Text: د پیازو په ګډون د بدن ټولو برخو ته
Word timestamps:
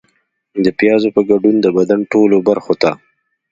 د 0.63 0.67
پیازو 0.79 1.09
په 1.15 1.21
ګډون 1.29 1.55
د 1.61 1.67
بدن 1.77 1.99
ټولو 2.11 2.37
برخو 2.47 2.73
ته 2.81 2.91